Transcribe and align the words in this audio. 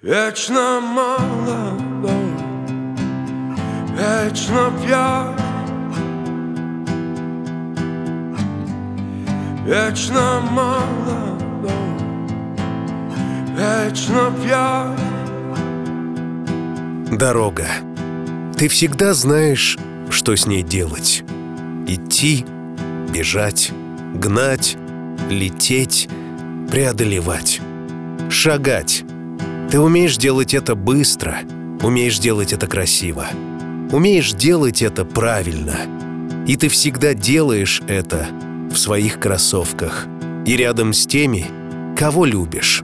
Вечно 0.00 0.80
молодой, 0.80 2.32
вечно 3.96 4.72
пьяный 4.80 5.34
Вечно 9.66 10.40
молодой, 10.52 11.72
вечно 13.56 14.32
пьяный 14.40 14.96
Дорога. 17.18 17.66
Ты 18.56 18.68
всегда 18.68 19.14
знаешь, 19.14 19.76
что 20.10 20.36
с 20.36 20.46
ней 20.46 20.62
делать. 20.62 21.24
Идти, 21.88 22.46
бежать, 23.12 23.72
гнать, 24.14 24.76
лететь, 25.28 26.08
преодолевать, 26.70 27.60
шагать. 28.30 29.04
Ты 29.70 29.78
умеешь 29.80 30.16
делать 30.16 30.54
это 30.54 30.74
быстро, 30.74 31.40
умеешь 31.82 32.18
делать 32.18 32.54
это 32.54 32.66
красиво, 32.66 33.26
умеешь 33.92 34.32
делать 34.32 34.80
это 34.80 35.04
правильно. 35.04 35.76
И 36.46 36.56
ты 36.56 36.70
всегда 36.70 37.12
делаешь 37.12 37.82
это 37.86 38.28
в 38.70 38.76
своих 38.78 39.20
кроссовках 39.20 40.06
и 40.46 40.56
рядом 40.56 40.94
с 40.94 41.06
теми, 41.06 41.44
кого 41.98 42.24
любишь. 42.24 42.82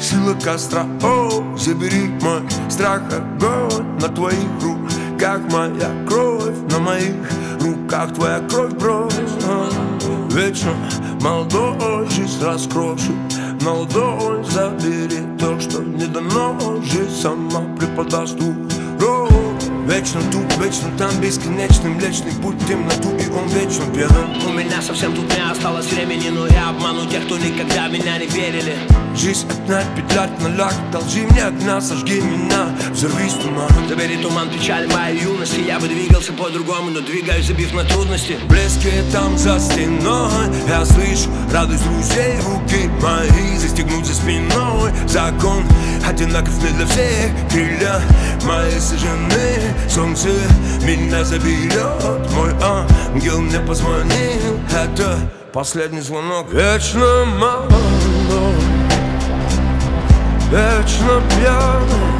Сила 0.00 0.34
костра, 0.42 0.86
о, 1.02 1.54
забери 1.58 2.08
мой 2.22 2.40
страх, 2.70 3.02
огонь 3.12 3.84
на 4.00 4.08
твоих 4.08 4.38
руках 4.62 5.40
моя 5.50 5.90
кровь 6.08 6.56
на 6.70 6.78
моих 6.78 7.14
руках, 7.60 8.14
твоя 8.14 8.40
кровь 8.48 8.72
брось 8.72 9.14
Вечно 10.30 10.74
молодой, 11.20 12.08
жизнь 12.08 12.40
раскрошу 13.66 13.76
Молодой, 13.76 14.44
забери 14.44 15.22
то, 15.38 15.58
что 15.60 15.82
не 15.82 16.06
дано 16.06 16.80
Жизнь 16.82 17.20
сама 17.20 17.62
преподаст 17.76 18.38
урок 18.40 19.35
Вечно 19.86 20.20
тут, 20.32 20.52
вечно 20.56 20.90
там, 20.98 21.16
бесконечный 21.20 21.90
млечный 21.90 22.32
путь 22.42 22.58
темноту 22.66 23.14
И 23.18 23.28
он 23.30 23.46
вечно 23.46 23.84
пьян 23.94 24.10
У 24.44 24.50
меня 24.50 24.82
совсем 24.82 25.14
тут 25.14 25.32
не 25.32 25.48
осталось 25.48 25.86
времени 25.86 26.28
Но 26.30 26.48
я 26.48 26.70
обману 26.70 27.08
тех, 27.08 27.24
кто 27.24 27.38
никогда 27.38 27.86
меня 27.86 28.18
не 28.18 28.26
верили. 28.26 28.76
Жизнь 29.16 29.46
одна, 29.48 29.82
петля 29.96 30.28
на 30.40 30.48
ляг 30.48 30.74
Должи 30.90 31.20
мне 31.30 31.44
огня, 31.44 31.80
сожги 31.80 32.20
меня 32.20 32.68
Взорвись 32.90 33.34
туман 33.34 33.70
Забери 33.88 34.16
туман 34.16 34.50
печали 34.50 34.88
моей 34.88 35.20
юности. 35.20 35.60
Я 35.60 35.78
бы 35.78 35.86
двигался 35.86 36.32
по-другому, 36.32 36.90
но 36.90 37.00
двигаюсь, 37.00 37.46
забив 37.46 37.72
на 37.72 37.84
трудности. 37.84 38.38
Блески 38.48 38.90
там 39.12 39.38
за 39.38 39.60
стеной. 39.60 40.50
Я 40.68 40.84
слышу 40.84 41.30
радость 41.52 41.84
друзей 41.84 42.38
Руки 42.44 42.90
мои. 43.00 43.56
Застегнуть 43.56 44.04
за 44.04 44.14
спиной 44.14 44.90
Закон 45.06 45.64
одинаков 46.08 46.62
не 46.62 46.70
для 46.70 46.86
всех 46.86 47.30
Крылья 47.50 48.00
мои 48.44 48.78
сожжены 48.78 49.74
Солнце 49.88 50.28
меня 50.82 51.24
заберет 51.24 52.30
Мой 52.32 52.52
ангел 52.62 53.40
мне 53.40 53.58
позвонил 53.60 54.60
Это 54.72 55.18
последний 55.52 56.00
звонок 56.00 56.52
Вечно 56.52 57.24
молодой 57.38 58.54
Вечно 60.50 61.22
пьяный 61.30 62.16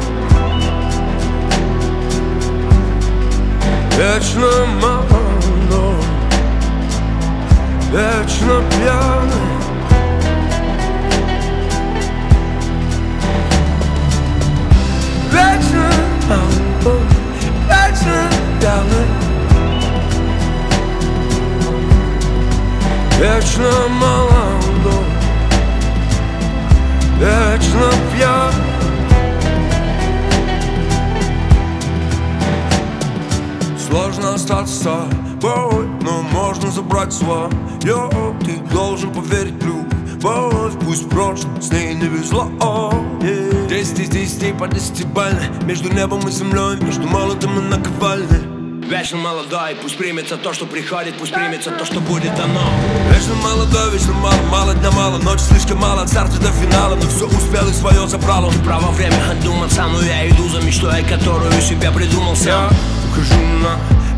Вечно 3.97 4.65
молодой 4.81 6.03
Вечно 7.91 8.61
пьяный 8.69 9.46
Вечно 23.19 23.71
молодой 23.99 25.05
Вечно 27.19 27.89
пьяный. 28.13 28.53
Сложно 33.89 34.35
остаться 34.35 34.73
с 34.73 34.79
тобой, 34.79 35.87
но 36.03 36.21
можно 36.21 36.69
забрать 36.69 37.11
свое. 37.11 37.49
Ты 37.81 38.57
должен 38.71 39.11
поверить 39.11 39.63
в 39.63 39.65
любовь, 39.65 39.86
пусть 40.21 41.03
в 41.03 41.09
прошлом 41.09 41.61
с 41.61 41.71
ней 41.71 41.93
не 41.93 42.07
везло. 42.07 42.49
Yeah. 43.21 43.67
10 43.67 43.99
из 43.99 44.09
10 44.09 44.57
по 44.57 44.67
десятибально 44.67 45.41
Между 45.63 45.91
небом 45.91 46.27
и 46.27 46.31
землей, 46.31 46.77
между 46.81 47.07
молотом 47.07 47.57
и 47.59 47.61
наковальней. 47.61 48.57
Вечно 48.87 49.17
молодой, 49.17 49.75
пусть 49.81 49.97
примется 49.97 50.37
то, 50.37 50.53
что 50.53 50.65
приходит 50.65 51.15
Пусть 51.15 51.33
примется 51.33 51.71
то, 51.71 51.83
что 51.83 51.99
будет 51.99 52.39
оно. 52.39 52.61
Вечно 53.11 53.35
молодой, 53.35 53.91
вечно 53.91 54.13
мало, 54.13 54.41
мало 54.49 54.73
дня 54.75 54.91
мало 54.91 55.17
Ночь 55.17 55.41
слишком 55.41 55.79
мало, 55.79 56.03
от 56.03 56.09
старта 56.09 56.39
до 56.39 56.49
финала. 56.51 56.95
Но 56.95 57.01
все 57.01 57.25
успел 57.25 57.67
и 57.67 57.73
свое 57.73 58.07
забрало. 58.07 58.49
Ты 58.51 58.59
право 58.59 58.91
время 58.91 59.17
отдуматься, 59.29 59.85
но 59.87 60.01
я 60.01 60.29
иду 60.29 60.47
за 60.47 60.61
мечтой 60.61 61.03
Которую 61.03 61.51
себе 61.61 61.91
придумал 61.91 62.33
Я 62.35 62.69
сам. 62.69 62.77
ухожу 63.11 63.41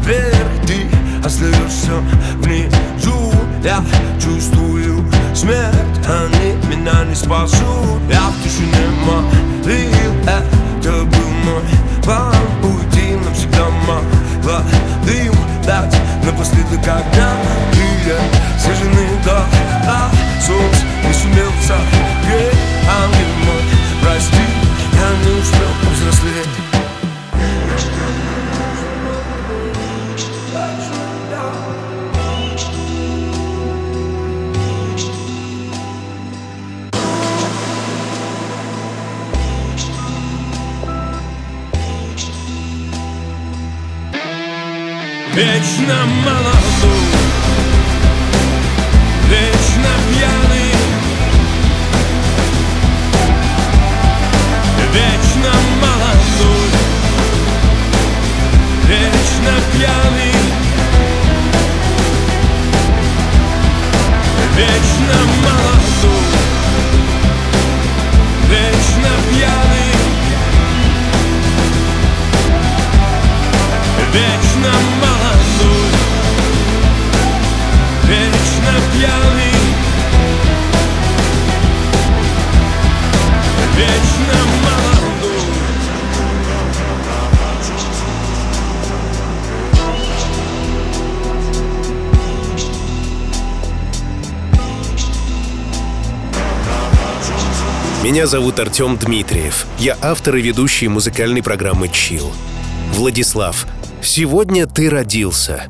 наверх, 0.04 0.68
ты 0.68 0.88
остаешься 1.26 1.94
внизу. 2.38 3.34
Я 3.64 3.84
чувствую 4.24 5.04
смерть, 5.36 5.76
они 6.08 6.54
меня 6.68 7.04
не 7.06 7.16
спасут 7.16 8.02
Я 8.10 8.30
в 8.30 8.44
тишине 8.44 8.88
молил, 9.06 10.14
это 10.26 10.92
был 11.06 11.30
мой 11.46 11.64
план 12.04 12.36
Уйти 12.64 13.16
навсегда 13.16 13.68
молодым, 13.88 15.36
дать 15.66 15.96
напоследок 16.24 16.80
огня 16.80 17.32
Крылья 17.72 18.20
сожжены 18.58 19.08
до 19.24 19.44
а 19.88 20.12
солнце 20.46 20.86
не 21.06 21.14
сумел 21.14 21.52
согреть 21.66 22.58
Ангел 22.90 23.34
мой, 23.46 23.64
прости, 24.02 24.46
я 24.94 25.10
не 25.26 25.40
успел 25.40 25.70
повзрослеть 25.84 26.59
Вечно 45.40 46.06
молодой 46.26 46.69
Меня 98.20 98.28
зовут 98.28 98.60
Артем 98.60 98.98
Дмитриев. 98.98 99.66
Я 99.78 99.98
автор 100.02 100.36
и 100.36 100.42
ведущий 100.42 100.90
музыкальной 100.90 101.42
программы 101.42 101.88
«Чил». 101.88 102.30
Владислав, 102.92 103.66
сегодня 104.02 104.68
ты 104.68 104.90
родился. 104.90 105.68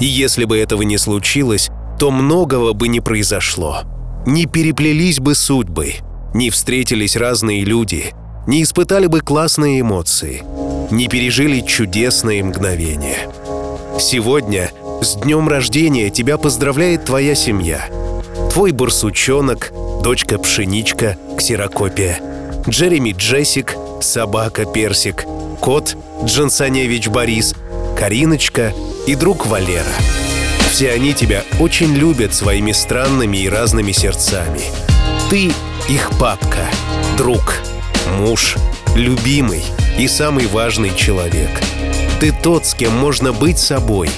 И 0.00 0.06
если 0.06 0.46
бы 0.46 0.56
этого 0.56 0.80
не 0.80 0.96
случилось, 0.96 1.68
то 1.98 2.10
многого 2.10 2.72
бы 2.72 2.88
не 2.88 3.00
произошло. 3.00 3.82
Не 4.24 4.46
переплелись 4.46 5.20
бы 5.20 5.34
судьбы, 5.34 5.96
не 6.32 6.48
встретились 6.48 7.16
разные 7.16 7.64
люди, 7.64 8.14
не 8.46 8.62
испытали 8.62 9.06
бы 9.06 9.20
классные 9.20 9.82
эмоции, 9.82 10.42
не 10.90 11.06
пережили 11.06 11.60
чудесные 11.60 12.42
мгновения. 12.42 13.28
Сегодня 13.98 14.70
с 15.02 15.16
днем 15.16 15.50
рождения 15.50 16.08
тебя 16.08 16.38
поздравляет 16.38 17.04
твоя 17.04 17.34
семья. 17.34 17.90
Твой 18.52 18.72
барсучонок, 18.72 19.72
дочка 20.02 20.36
пшеничка, 20.36 21.16
ксерокопия. 21.38 22.18
Джереми 22.68 23.14
Джессик, 23.16 23.76
собака 24.00 24.66
Персик, 24.66 25.24
кот 25.60 25.96
Джансоневич 26.24 27.06
Борис, 27.08 27.54
Кариночка 27.96 28.72
и 29.06 29.14
друг 29.14 29.46
Валера. 29.46 29.94
Все 30.68 30.90
они 30.90 31.14
тебя 31.14 31.44
очень 31.60 31.94
любят 31.94 32.34
своими 32.34 32.72
странными 32.72 33.36
и 33.36 33.48
разными 33.48 33.92
сердцами. 33.92 34.62
Ты 35.30 35.52
их 35.88 36.10
папка, 36.18 36.68
друг, 37.16 37.54
муж, 38.18 38.56
любимый 38.96 39.62
и 39.96 40.08
самый 40.08 40.48
важный 40.48 40.94
человек. 40.96 41.50
Ты 42.18 42.32
тот, 42.32 42.66
с 42.66 42.74
кем 42.74 42.92
можно 42.94 43.32
быть 43.32 43.60
собой. 43.60 44.10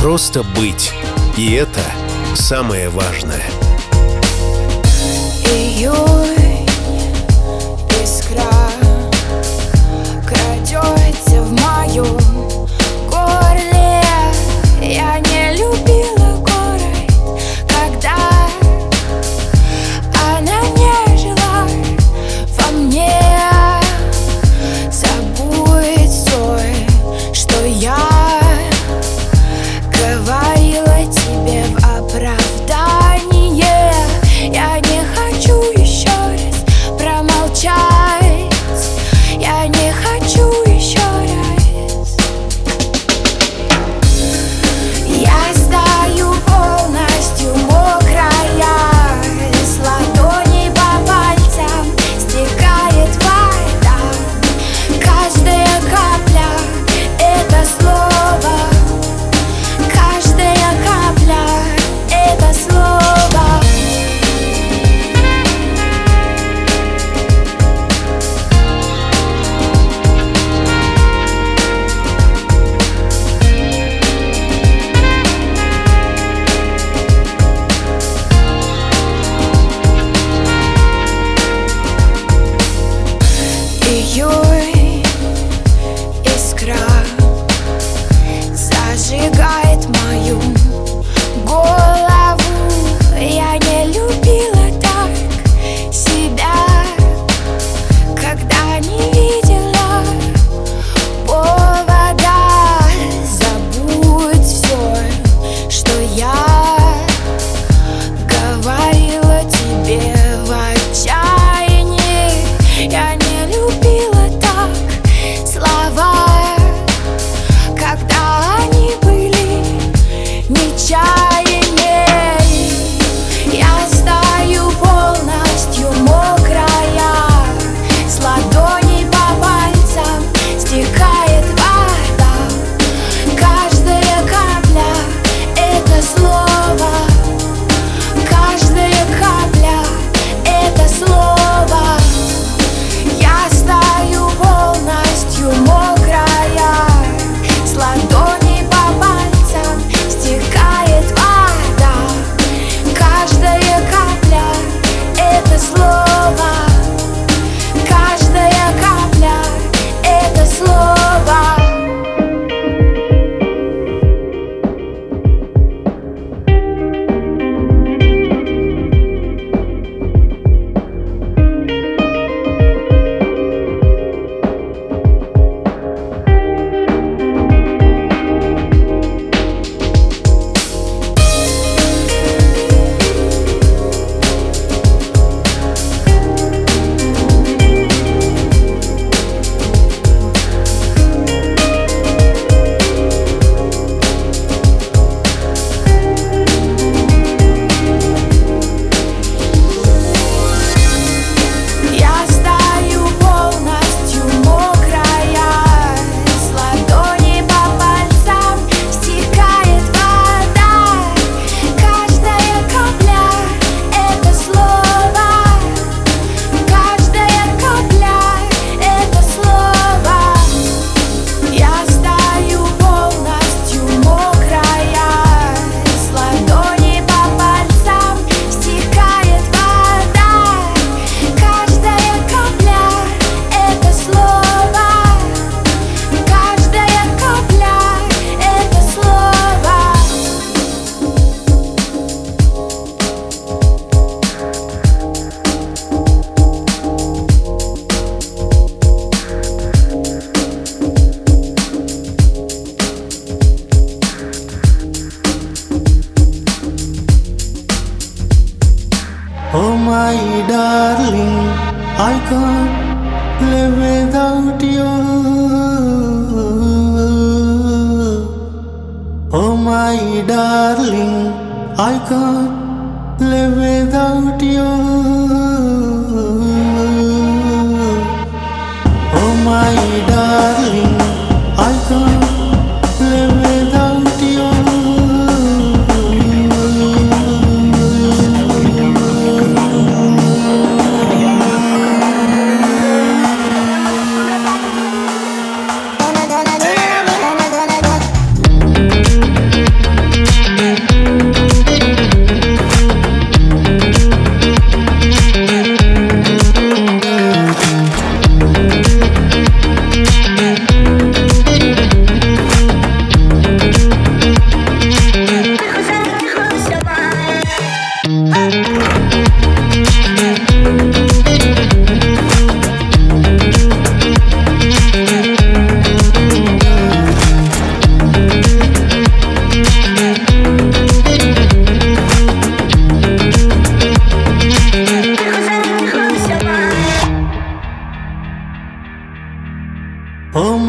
Просто 0.00 0.42
быть. 0.42 0.92
И 1.36 1.52
это 1.52 1.80
самое 2.34 2.88
важное. 2.88 3.44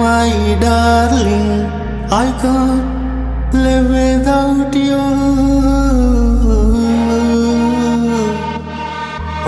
my 0.07 0.57
darling, 0.61 1.49
I 2.23 2.27
can't 2.41 3.53
live 3.65 3.89
without 3.99 4.73
you. 4.87 5.03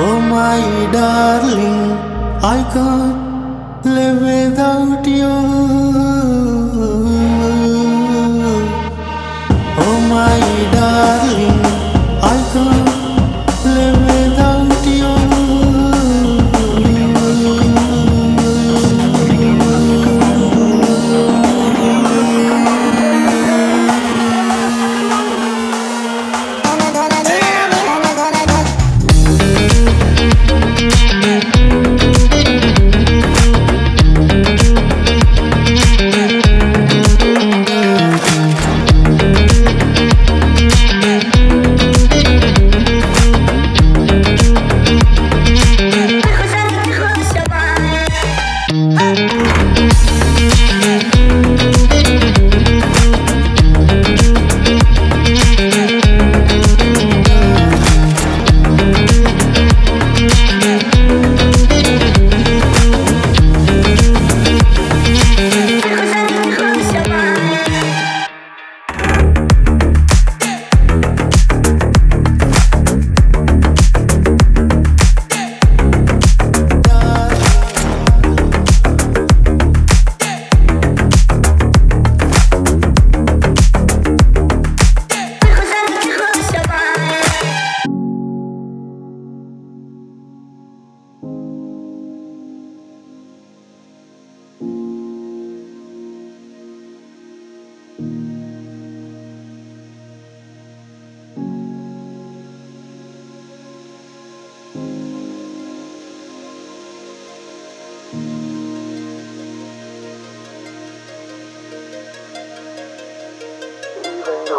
Oh, 0.05 0.19
my 0.35 0.61
darling, 0.97 1.81
I 2.55 2.59
can't 2.73 3.85
live 3.97 4.21
without 4.31 5.05
you. 5.19 5.78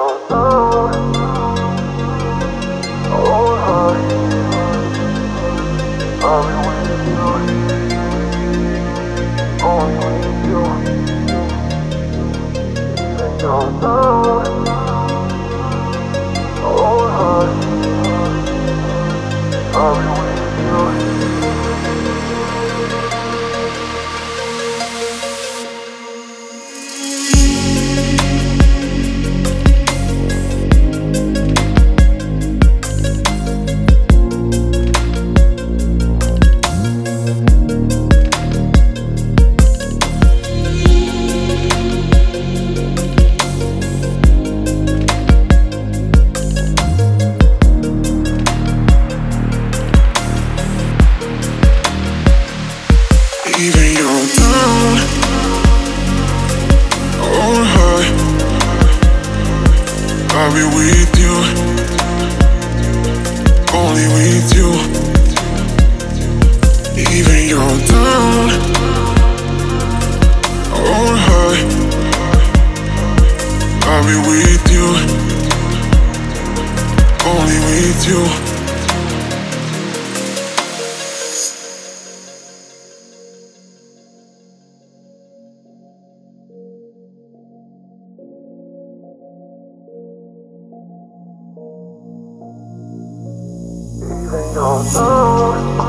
Oh. 0.02 0.39
oh, 94.82 95.76
oh. 95.78 95.79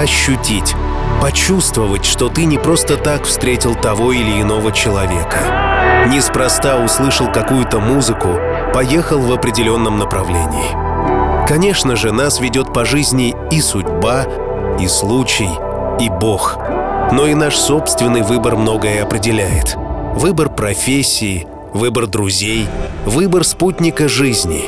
ощутить, 0.00 0.74
почувствовать, 1.20 2.04
что 2.04 2.28
ты 2.28 2.46
не 2.46 2.58
просто 2.58 2.96
так 2.96 3.24
встретил 3.24 3.74
того 3.74 4.12
или 4.12 4.40
иного 4.40 4.72
человека. 4.72 6.06
Неспроста 6.08 6.82
услышал 6.82 7.30
какую-то 7.30 7.78
музыку, 7.80 8.28
поехал 8.72 9.20
в 9.20 9.30
определенном 9.30 9.98
направлении. 9.98 11.46
Конечно 11.46 11.96
же, 11.96 12.12
нас 12.12 12.40
ведет 12.40 12.72
по 12.72 12.84
жизни 12.84 13.34
и 13.50 13.60
судьба, 13.60 14.24
и 14.80 14.88
случай, 14.88 15.50
и 16.00 16.08
Бог. 16.08 16.58
Но 17.12 17.26
и 17.26 17.34
наш 17.34 17.56
собственный 17.56 18.22
выбор 18.22 18.56
многое 18.56 19.02
определяет. 19.02 19.76
Выбор 20.14 20.48
профессии, 20.48 21.46
выбор 21.74 22.06
друзей, 22.06 22.66
выбор 23.04 23.44
спутника 23.44 24.08
жизни. 24.08 24.64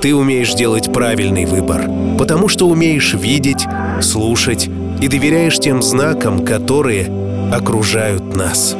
Ты 0.00 0.14
умеешь 0.14 0.54
делать 0.54 0.92
правильный 0.92 1.44
выбор, 1.44 1.82
потому 2.18 2.48
что 2.48 2.68
умеешь 2.68 3.14
видеть, 3.14 3.66
слушать 4.00 4.68
и 5.00 5.08
доверяешь 5.08 5.58
тем 5.58 5.82
знакам, 5.82 6.44
которые 6.44 7.10
окружают 7.52 8.36
нас. 8.36 8.76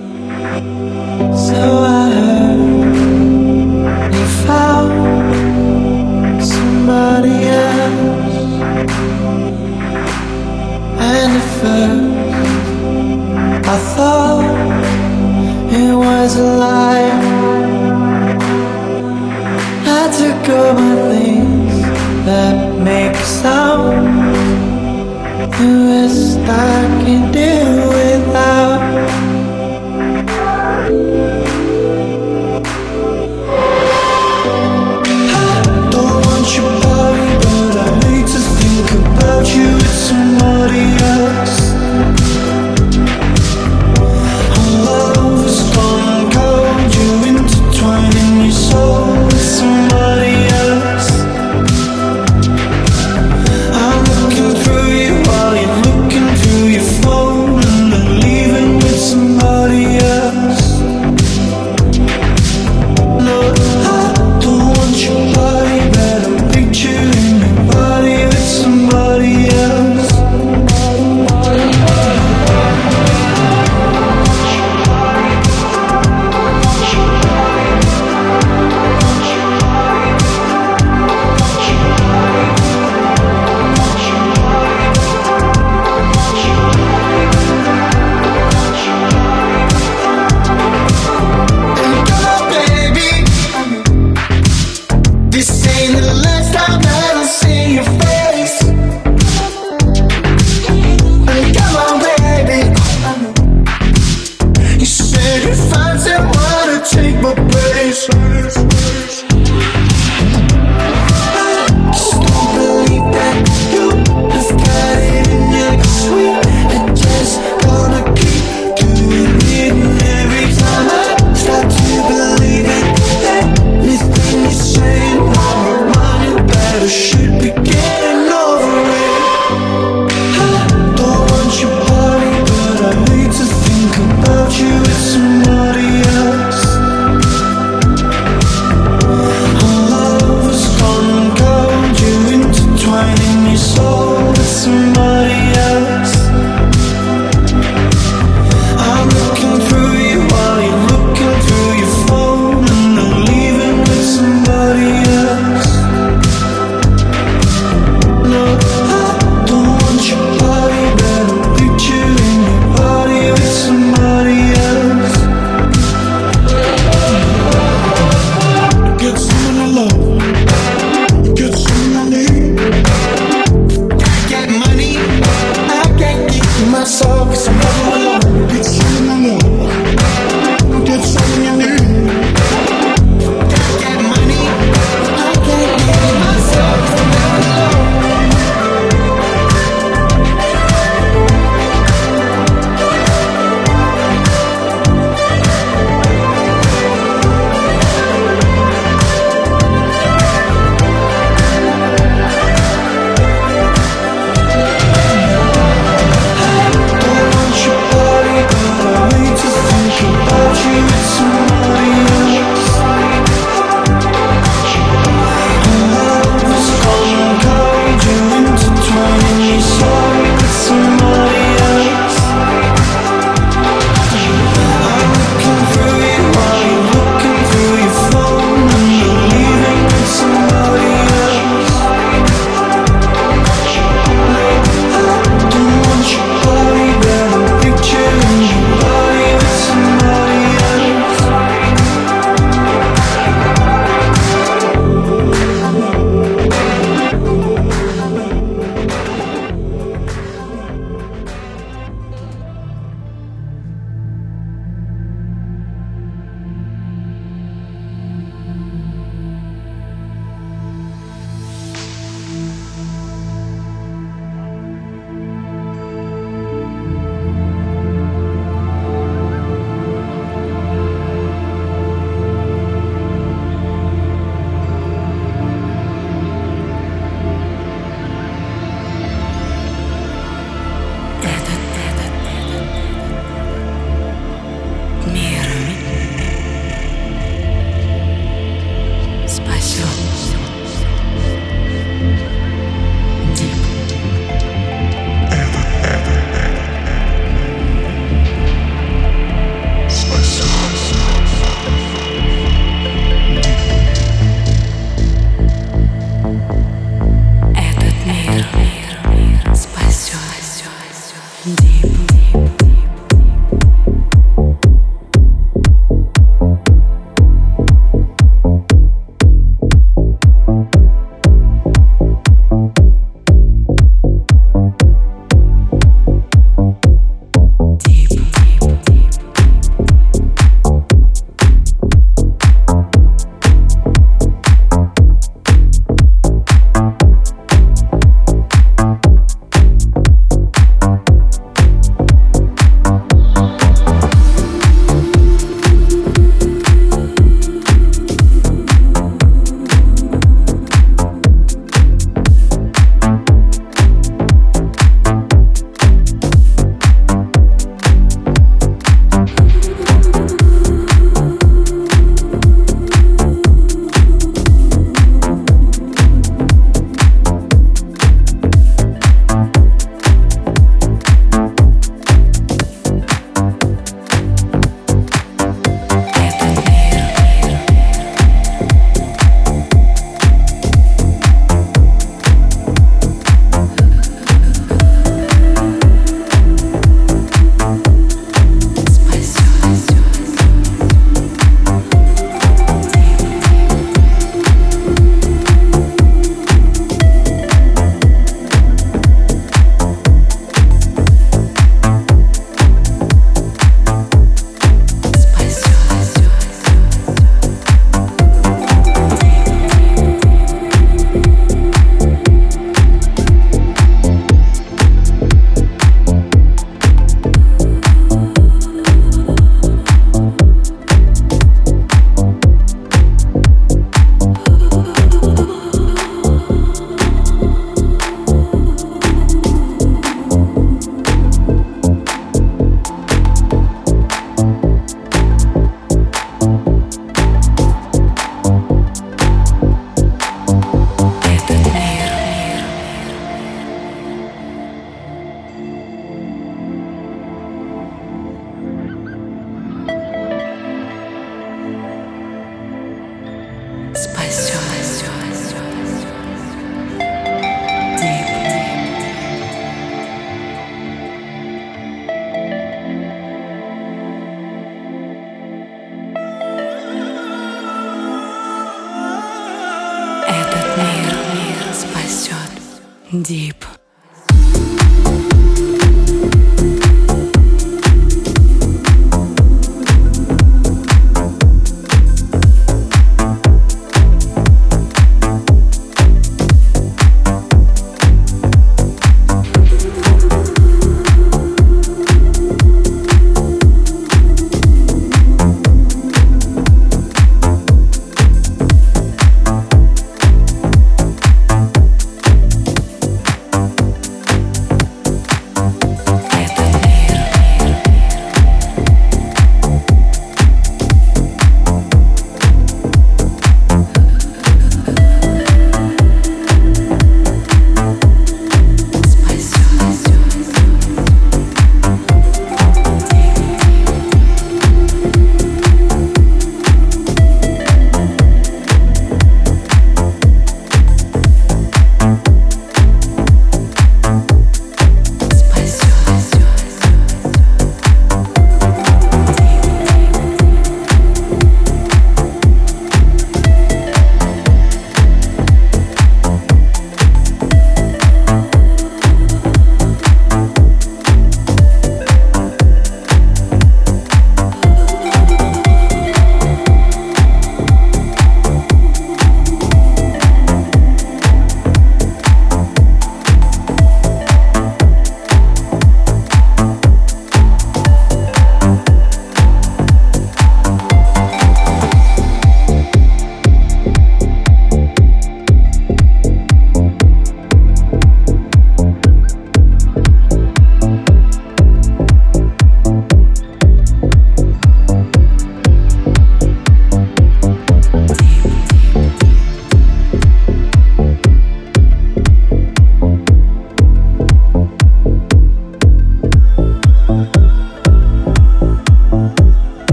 Deep. 473.24 473.53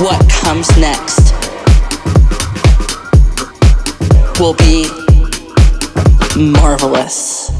what 0.00 0.30
comes 0.30 0.68
next 0.78 1.32
will 4.38 4.54
be 4.54 4.86
marvelous. 6.36 7.50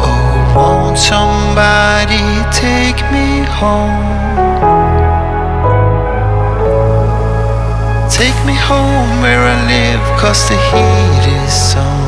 Oh, 0.00 0.54
won't 0.56 0.96
somebody 0.96 2.24
take 2.50 3.00
me 3.12 3.44
home? 3.60 4.08
Take 8.10 8.38
me 8.46 8.54
home 8.54 9.20
where 9.20 9.42
I 9.42 9.56
live, 9.66 10.18
cause 10.18 10.48
the 10.48 10.56
heat 10.56 11.32
is 11.44 11.74
on. 11.76 12.07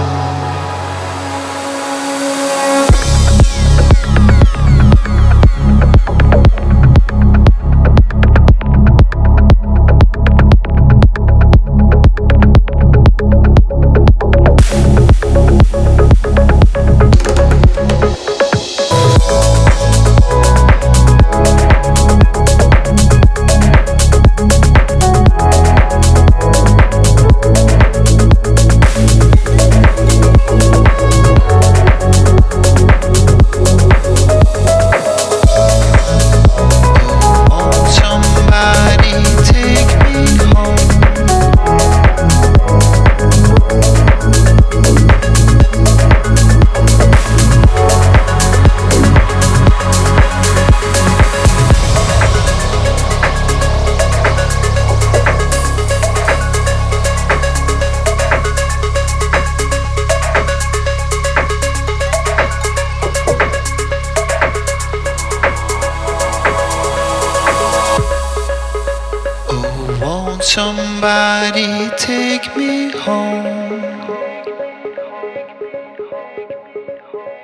Somebody 71.01 71.89
take 71.97 72.55
me 72.55 72.91
home. 72.91 73.43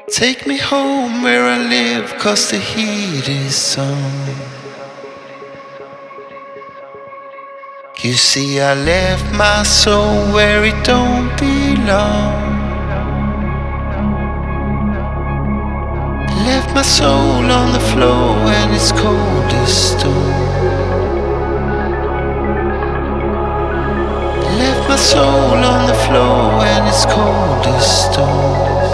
Take 0.07 0.45
me 0.45 0.57
home 0.57 1.23
where 1.23 1.43
I 1.43 1.57
live, 1.67 2.13
cause 2.19 2.51
the 2.51 2.59
heat 2.59 3.27
is 3.27 3.75
on. 3.79 4.35
You 8.03 8.13
see, 8.13 8.61
I 8.61 8.75
left 8.75 9.33
my 9.33 9.63
soul 9.63 10.31
where 10.35 10.63
it 10.63 10.79
don't 10.85 11.35
belong. 11.39 12.37
Left 16.45 16.75
my 16.75 16.83
soul 16.83 17.43
on 17.59 17.73
the 17.73 17.83
floor 17.91 18.35
and 18.59 18.75
it's 18.75 18.91
cold 18.91 19.51
as 19.63 19.73
stone. 19.89 20.46
soul 24.97 25.63
on 25.63 25.87
the 25.87 25.93
floor 25.93 26.65
and 26.65 26.87
it's 26.87 27.05
cold 27.05 27.65
as 27.67 28.11
stone. 28.11 28.86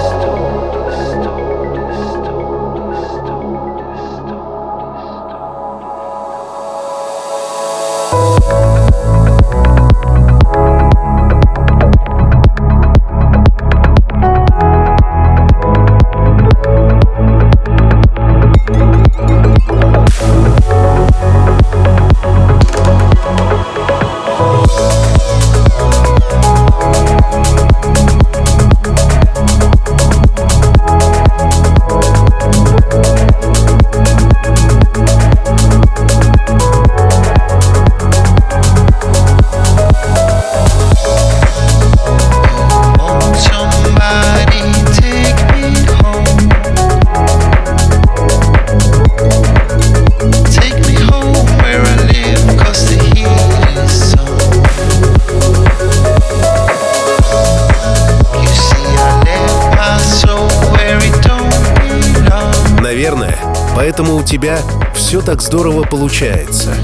Все 65.14 65.22
так 65.22 65.44
здорово 65.44 65.84
получается. 65.84 66.76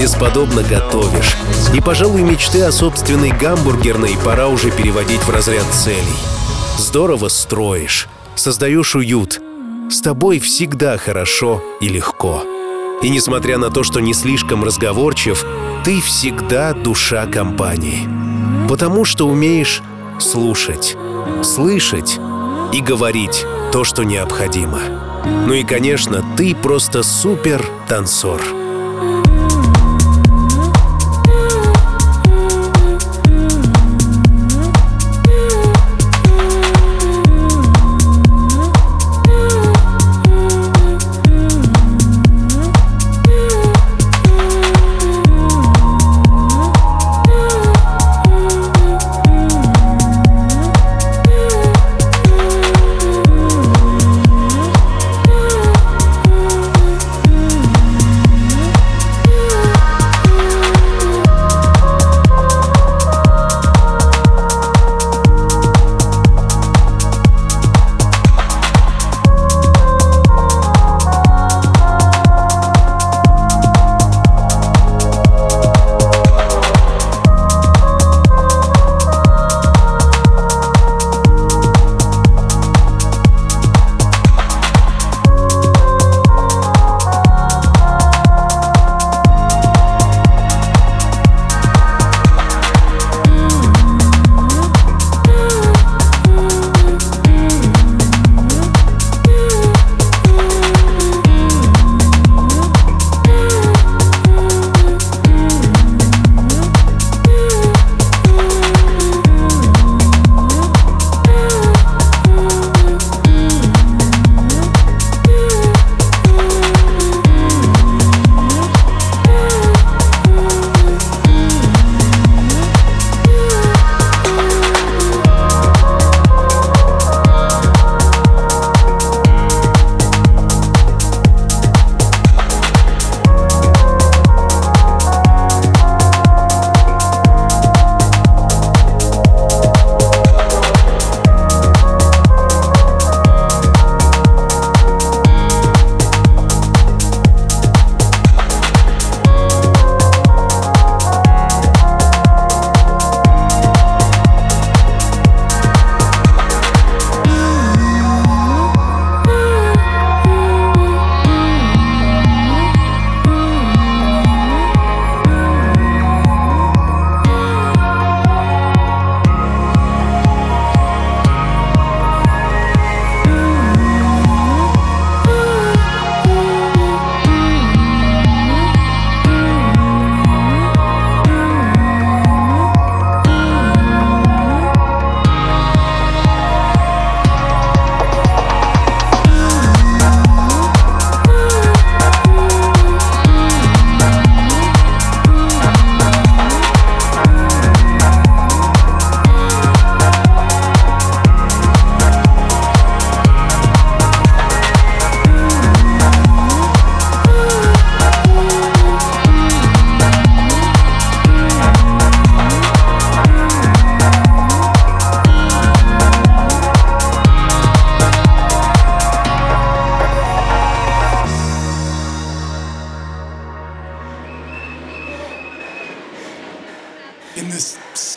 Бесподобно 0.00 0.62
готовишь. 0.62 1.36
И, 1.74 1.82
пожалуй, 1.82 2.22
мечты 2.22 2.62
о 2.62 2.72
собственной 2.72 3.28
гамбургерной 3.28 4.16
пора 4.24 4.48
уже 4.48 4.70
переводить 4.70 5.20
в 5.20 5.28
разряд 5.28 5.66
целей. 5.70 6.16
Здорово 6.78 7.28
строишь, 7.28 8.08
создаешь 8.36 8.96
уют. 8.96 9.38
С 9.90 10.00
тобой 10.00 10.38
всегда 10.38 10.96
хорошо 10.96 11.62
и 11.82 11.88
легко. 11.88 12.42
И 13.02 13.10
несмотря 13.10 13.58
на 13.58 13.68
то, 13.68 13.82
что 13.82 14.00
не 14.00 14.14
слишком 14.14 14.64
разговорчив, 14.64 15.44
ты 15.84 16.00
всегда 16.00 16.72
душа 16.72 17.26
компании. 17.26 18.08
Потому 18.66 19.04
что 19.04 19.28
умеешь 19.28 19.82
слушать, 20.18 20.96
слышать 21.42 22.18
и 22.72 22.80
говорить 22.80 23.44
то, 23.72 23.84
что 23.84 24.04
необходимо. 24.04 25.11
Ну 25.24 25.54
и, 25.54 25.64
конечно, 25.64 26.24
ты 26.36 26.54
просто 26.54 27.02
супер 27.02 27.64
танцор. 27.88 28.61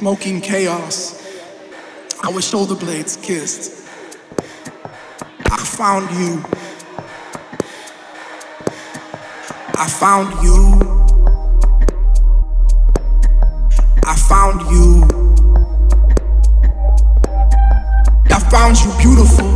Smoking 0.05 0.39
chaos, 0.39 1.19
our 2.23 2.39
shoulder 2.39 2.75
blades 2.75 3.17
kissed. 3.17 3.89
I 5.45 5.57
found 5.57 6.11
you. 6.11 6.43
I 9.73 9.87
found 9.89 10.29
you. 10.43 10.59
I 14.05 14.15
found 14.29 14.61
you. 14.69 15.05
I 18.29 18.39
found 18.51 18.77
you 18.77 18.91
beautiful. 18.99 19.49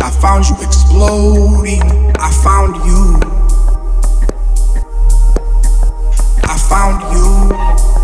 I 0.00 0.10
found 0.22 0.48
you 0.48 0.56
exploding. 0.62 1.82
I 2.16 2.30
found 2.42 2.76
you. 2.86 3.20
I 6.44 6.56
found 6.56 7.14
you. 7.14 7.99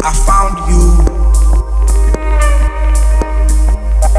I 0.00 0.12
found 0.26 0.58
you. 0.70 0.82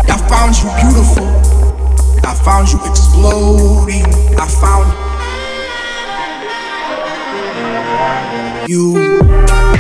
I 0.08 0.18
found 0.28 0.56
you 0.58 0.70
beautiful. 0.82 1.28
I 2.26 2.34
found 2.36 2.72
you 2.72 2.80
exploding. 2.86 4.06
I 4.38 4.48
found 4.48 4.88
you. 8.70 9.79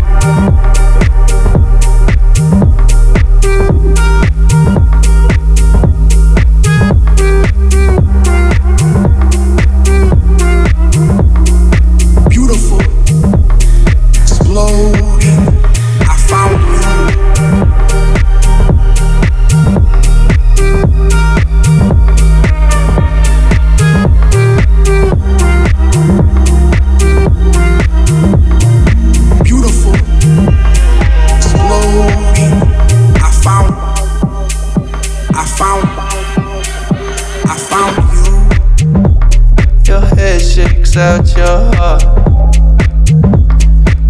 out 40.99 41.35
your 41.37 41.73
heart. 41.75 42.03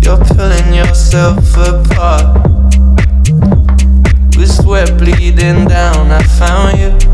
You're 0.03 0.17
pulling 0.17 0.73
yourself 0.73 1.55
apart. 1.55 2.43
With 4.35 4.51
sweat 4.51 4.97
bleeding 4.97 5.67
down, 5.67 6.11
I 6.11 6.23
found 6.23 6.79
you. 6.79 7.08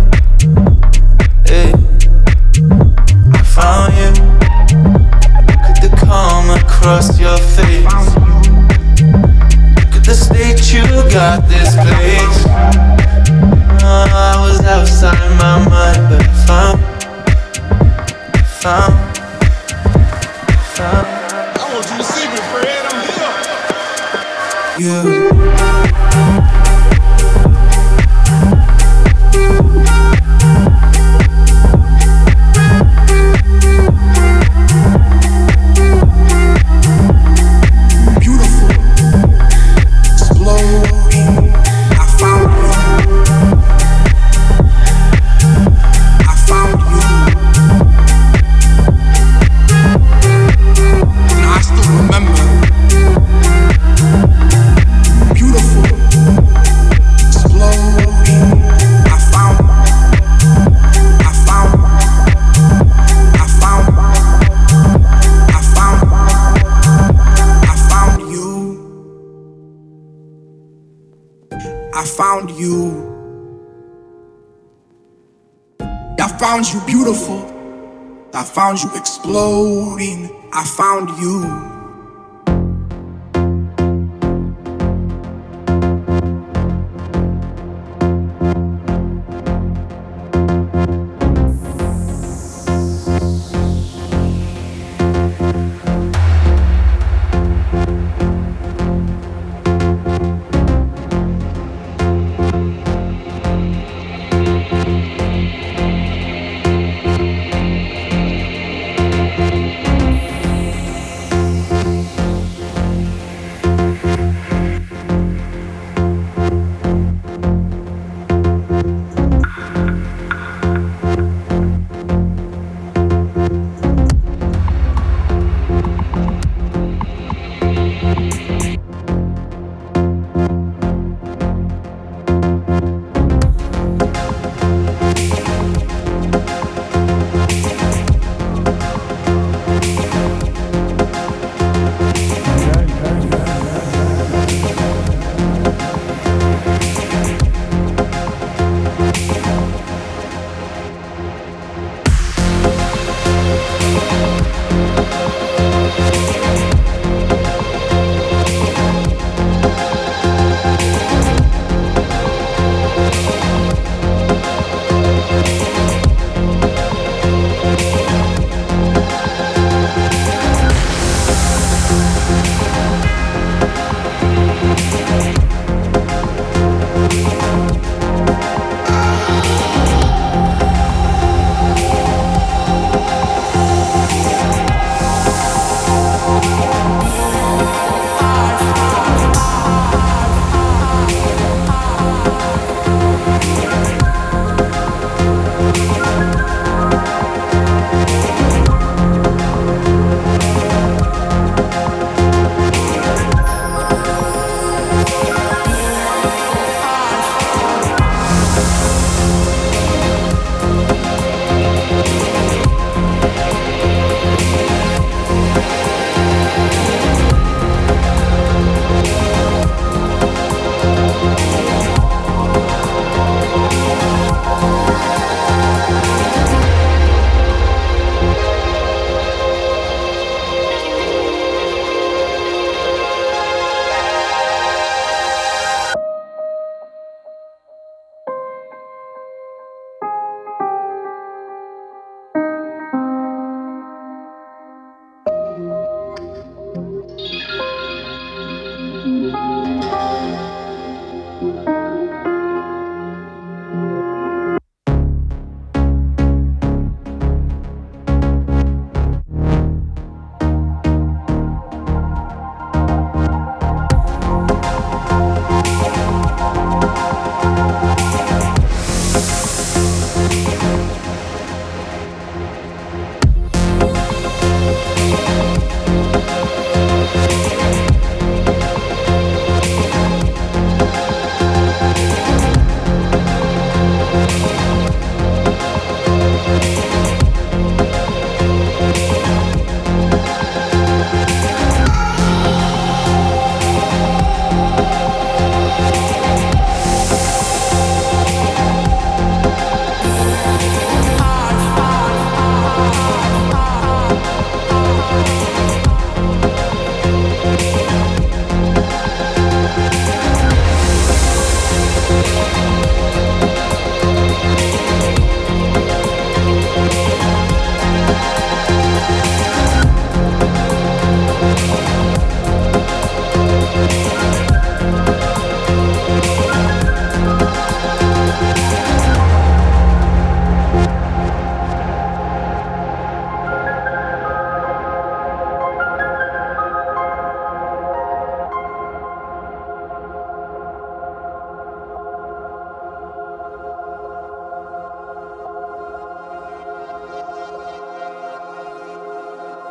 floating, 79.35 80.31
I 80.53 80.63
found 80.63 81.09
you. 81.19 81.64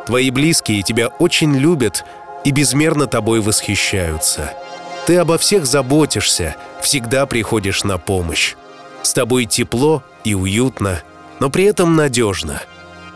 Твои 0.05 0.29
близкие 0.29 0.83
тебя 0.83 1.07
очень 1.07 1.55
любят 1.55 2.05
и 2.43 2.51
безмерно 2.51 3.07
тобой 3.07 3.41
восхищаются. 3.41 4.53
Ты 5.07 5.17
обо 5.17 5.37
всех 5.37 5.65
заботишься, 5.65 6.55
всегда 6.81 7.25
приходишь 7.25 7.83
на 7.83 7.97
помощь. 7.97 8.55
С 9.01 9.13
тобой 9.13 9.45
тепло 9.45 10.03
и 10.23 10.35
уютно, 10.35 11.01
но 11.39 11.49
при 11.49 11.65
этом 11.65 11.95
надежно. 11.95 12.61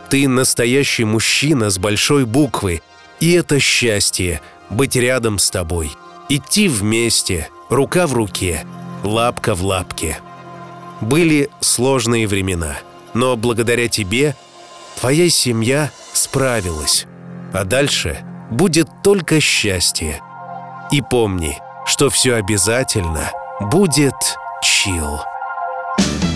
Ты 0.08 0.28
настоящий 0.28 1.04
мужчина 1.04 1.70
с 1.70 1.78
большой 1.78 2.26
буквы, 2.26 2.82
и 3.20 3.32
это 3.32 3.60
счастье— 3.60 4.40
быть 4.70 4.94
рядом 4.96 5.38
с 5.38 5.50
тобой. 5.50 5.92
Идти 6.28 6.68
вместе, 6.68 7.48
рука 7.68 8.06
в 8.06 8.14
руке, 8.14 8.64
лапка 9.02 9.54
в 9.54 9.64
лапке. 9.64 10.18
Были 11.00 11.50
сложные 11.60 12.28
времена, 12.28 12.78
но 13.14 13.36
благодаря 13.36 13.88
тебе— 13.88 14.36
твоя 15.00 15.30
семья 15.30 15.90
справилась. 16.12 17.06
А 17.52 17.64
дальше 17.64 18.22
будет 18.50 18.88
только 19.02 19.40
счастье. 19.40 20.20
И 20.92 21.00
помни, 21.00 21.58
что 21.86 22.10
все 22.10 22.34
обязательно 22.34 23.32
будет 23.60 24.14
чил. 24.62 25.20
thank 25.98 26.24
you 26.24 26.29